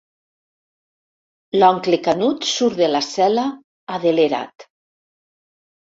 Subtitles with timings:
[1.59, 3.47] L'oncle Canut surt de la cel·la,
[4.01, 4.71] adelerat.